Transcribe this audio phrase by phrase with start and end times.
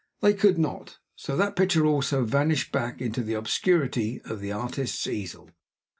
[0.21, 0.97] They could not.
[1.15, 5.51] So that picture also vanished back into the obscurity of the artist's easel.